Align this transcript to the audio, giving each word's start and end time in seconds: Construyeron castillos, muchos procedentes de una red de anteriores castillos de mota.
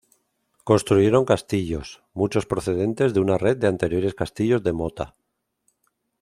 Construyeron 0.63 1.25
castillos, 1.25 2.01
muchos 2.15 2.47
procedentes 2.47 3.13
de 3.13 3.19
una 3.19 3.37
red 3.37 3.57
de 3.57 3.67
anteriores 3.67 4.15
castillos 4.15 4.63
de 4.63 4.73
mota. 4.73 5.13